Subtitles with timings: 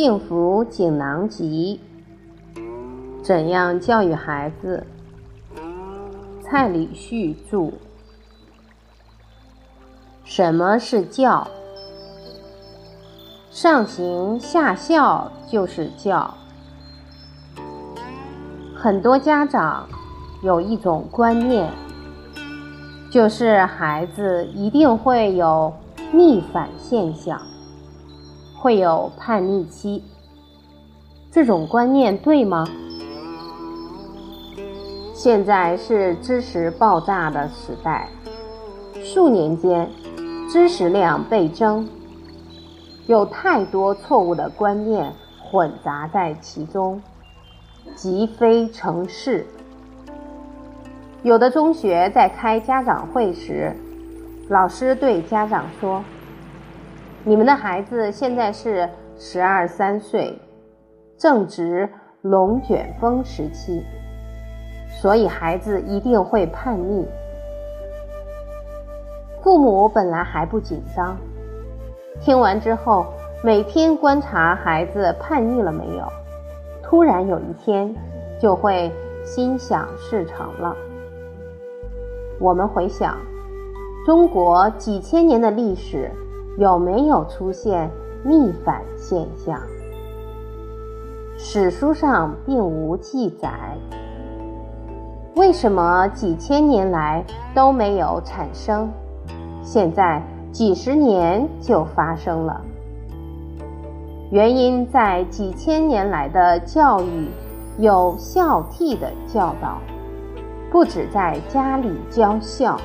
[0.00, 1.80] 幸福锦囊集》，
[3.20, 4.86] 怎样教育孩子？
[6.40, 7.72] 蔡礼旭著。
[10.22, 11.48] 什么是教？
[13.50, 16.32] 上行下效就是教。
[18.76, 19.88] 很多家长
[20.44, 21.68] 有一种观念，
[23.10, 25.74] 就是孩子一定会有
[26.12, 27.42] 逆反现象。
[28.60, 30.02] 会有叛逆期，
[31.30, 32.66] 这种观念对吗？
[35.14, 38.08] 现在是知识爆炸的时代，
[39.02, 39.88] 数年间
[40.50, 41.88] 知识量倍增，
[43.06, 47.00] 有太多错误的观念混杂在其中，
[47.94, 49.46] 积非成是。
[51.22, 53.72] 有的中学在开家长会时，
[54.48, 56.02] 老师对家长说。
[57.24, 60.38] 你们的孩子现在是十二三岁，
[61.18, 61.88] 正值
[62.22, 63.82] 龙卷风时期，
[64.88, 67.06] 所以孩子一定会叛逆。
[69.42, 71.16] 父母本来还不紧张，
[72.20, 73.06] 听完之后，
[73.42, 76.06] 每天观察孩子叛逆了没有，
[76.82, 77.94] 突然有一天
[78.40, 78.90] 就会
[79.24, 80.74] 心想事成了。
[82.40, 83.18] 我们回想
[84.06, 86.10] 中国几千年的历史。
[86.58, 87.88] 有没有出现
[88.24, 89.56] 逆反现象？
[91.36, 93.48] 史书上并无记载。
[95.36, 98.90] 为什么几千年来都没有产生？
[99.62, 100.20] 现在
[100.50, 102.60] 几十年就发生了。
[104.32, 107.28] 原因在几千年来的教育
[107.78, 109.78] 有孝悌的教导，
[110.72, 112.76] 不止在家里教孝，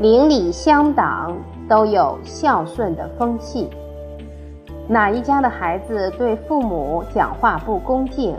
[0.00, 1.32] 邻里乡党。
[1.68, 3.68] 都有孝顺的风气。
[4.88, 8.36] 哪一家的孩子对父母讲话不恭敬，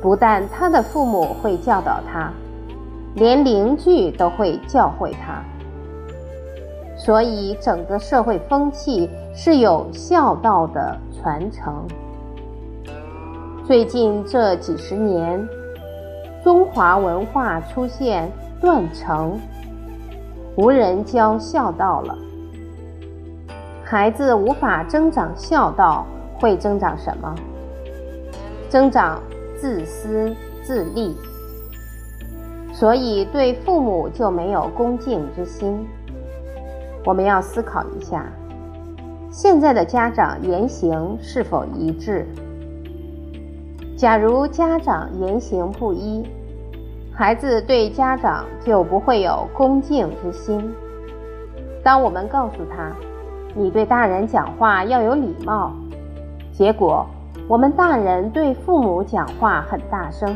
[0.00, 2.32] 不但他的父母会教导他，
[3.14, 5.42] 连邻居都会教诲他。
[6.96, 11.86] 所以，整个社会风气是有孝道的传承。
[13.64, 15.48] 最近这几十年，
[16.42, 19.38] 中华文化出现断层，
[20.56, 22.18] 无人教孝道了。
[23.92, 26.06] 孩子无法增长孝道，
[26.40, 27.34] 会增长什么？
[28.70, 29.20] 增长
[29.54, 31.14] 自私自利，
[32.72, 35.86] 所以对父母就没有恭敬之心。
[37.04, 38.24] 我们要思考一下，
[39.30, 42.26] 现在的家长言行是否一致？
[43.94, 46.26] 假如家长言行不一，
[47.12, 50.72] 孩子对家长就不会有恭敬之心。
[51.84, 52.90] 当我们告诉他，
[53.54, 55.72] 你对大人讲话要有礼貌，
[56.52, 57.06] 结果
[57.48, 60.34] 我们大人对父母讲话很大声，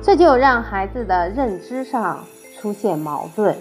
[0.00, 2.20] 这就让孩子的认知上
[2.60, 3.56] 出现矛盾。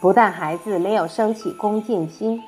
[0.00, 2.42] 不但孩子没有升起恭敬心，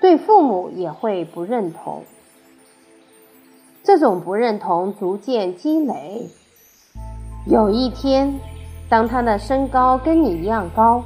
[0.00, 2.02] 对父母也会不认同。
[3.82, 6.28] 这种不认同逐渐积累，
[7.46, 8.38] 有一天，
[8.88, 11.02] 当他的身高跟你一样高。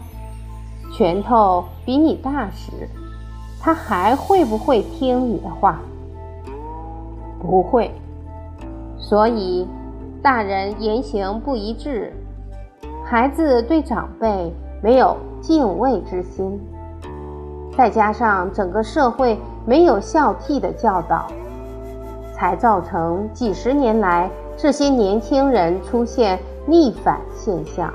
[0.92, 2.72] 拳头比你大时，
[3.60, 5.78] 他还会不会听你的话？
[7.40, 7.90] 不会。
[8.98, 9.66] 所以，
[10.22, 12.12] 大人言行不一致，
[13.04, 14.52] 孩子对长辈
[14.82, 16.60] 没有敬畏之心，
[17.76, 21.28] 再加上整个社会没有孝悌的教导，
[22.34, 27.92] 才造成几十年来这些年轻人出现逆反现象。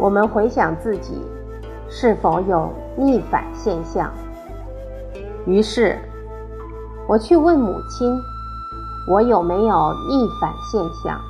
[0.00, 1.22] 我们回想自己
[1.86, 4.10] 是否有逆反现象，
[5.44, 5.98] 于是
[7.06, 8.18] 我去问母亲
[9.06, 11.20] ：“我有没有逆反现象？”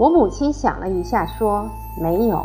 [0.00, 1.68] 我母亲想了一下，说
[2.00, 2.42] ：“没有。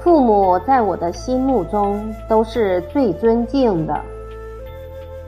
[0.00, 3.98] 父母在我的心目中都是最尊敬的。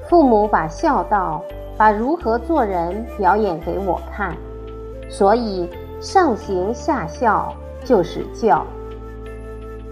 [0.07, 1.43] 父母把孝道、
[1.79, 4.37] 把如何做人表演给我看，
[5.09, 5.67] 所以
[5.99, 7.51] 上行下效。”
[7.87, 8.67] 就是教，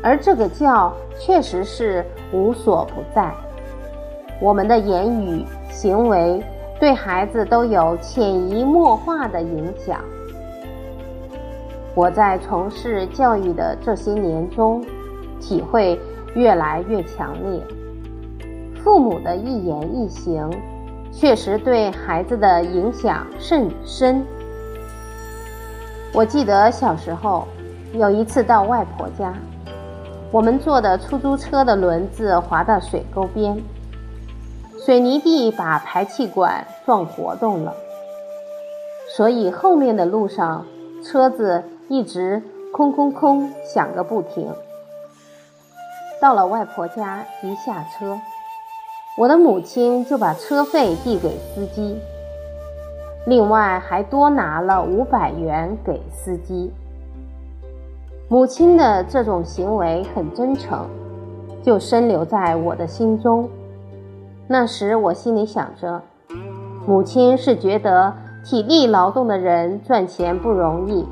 [0.03, 3.33] 而这个教确实是无所不在。
[4.41, 6.43] 我们的言语行为
[6.81, 10.01] 对孩子都有潜移默化的影响。
[11.95, 14.85] 我在从事教育的这些年中，
[15.41, 15.97] 体会
[16.35, 17.63] 越来越强烈。
[18.83, 20.51] 父母的一言一行，
[21.13, 24.27] 确实对孩子的影响甚深。
[26.13, 27.47] 我记得小时候。
[27.97, 29.33] 有一次到外婆家，
[30.33, 33.57] 我们坐的出租车的轮子滑到水沟边，
[34.85, 37.73] 水泥地把排气管撞活动了，
[39.17, 40.67] 所以后面的路上
[41.05, 42.43] 车子一直
[42.73, 44.53] 空空空响个不停。
[46.21, 48.19] 到了外婆家，一下车，
[49.17, 51.97] 我的母亲就把车费递给司机，
[53.25, 56.73] 另外还多拿了五百元给司机。
[58.35, 60.89] 母亲的这种行为很真诚，
[61.63, 63.49] 就深留在我的心中。
[64.49, 66.03] 那时我心里想着，
[66.85, 68.13] 母亲是觉得
[68.45, 71.07] 体力劳动的人赚钱不容易，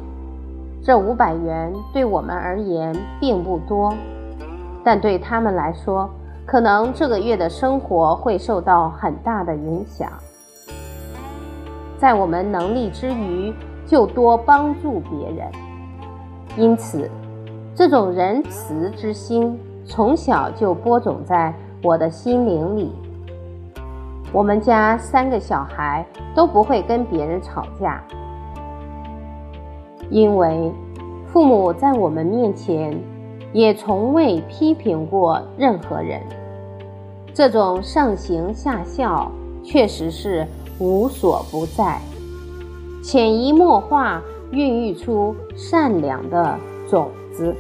[0.83, 3.95] 这五百元对我们而言并不多，
[4.83, 6.11] 但对他们来说，
[6.45, 10.11] 可能这个月的生活会受到很大的影响。
[11.97, 13.55] 在我们能力之余，
[13.87, 15.62] 就多帮助别人。
[16.57, 17.11] 因此，
[17.75, 22.93] 这种仁慈之心从小就播种在我的心灵里。
[24.33, 28.03] 我们家三个小孩都不会跟别人吵架，
[30.11, 30.71] 因为
[31.27, 32.99] 父母在我们面前
[33.55, 36.21] 也从未批评过任何人。
[37.33, 39.33] 这种上行下效
[39.65, 40.47] 确实是
[40.79, 41.99] 无所不在，
[43.03, 44.23] 潜移默化。
[44.53, 46.59] 孕育出善良的
[46.89, 47.57] 种子。